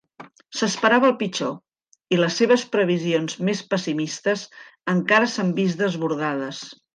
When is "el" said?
1.09-1.13